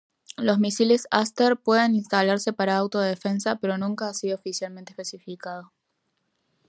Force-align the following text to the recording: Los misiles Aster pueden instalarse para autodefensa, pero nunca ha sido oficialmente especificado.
Los 0.37 0.57
misiles 0.57 1.07
Aster 1.11 1.57
pueden 1.57 1.93
instalarse 1.93 2.53
para 2.53 2.75
autodefensa, 2.75 3.57
pero 3.57 3.77
nunca 3.77 4.09
ha 4.09 4.15
sido 4.15 4.33
oficialmente 4.33 4.93
especificado. 4.93 5.71